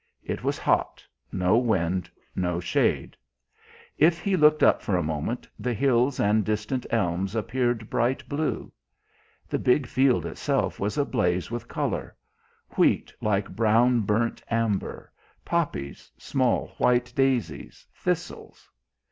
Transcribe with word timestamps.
It 0.23 0.43
was 0.43 0.57
hot, 0.57 1.05
no 1.31 1.59
wind, 1.59 2.09
no 2.35 2.59
shade. 2.59 3.15
If 3.99 4.19
he 4.19 4.35
looked 4.35 4.63
up 4.63 4.81
for 4.81 4.97
a 4.97 5.03
moment, 5.03 5.47
the 5.59 5.75
hills 5.75 6.19
and 6.19 6.43
distant 6.43 6.87
elms 6.89 7.35
appeared 7.35 7.87
bright 7.87 8.27
blue. 8.27 8.71
The 9.47 9.59
big 9.59 9.85
field 9.85 10.25
itself 10.25 10.79
was 10.79 10.97
ablaze 10.97 11.51
with 11.51 11.67
colour; 11.67 12.15
wheat 12.75 13.13
like 13.21 13.55
brown 13.55 13.99
burnt 14.01 14.41
amber, 14.49 15.11
poppies, 15.45 16.11
small 16.17 16.69
white 16.79 17.13
daisies, 17.15 17.85
thistles. 17.93 18.71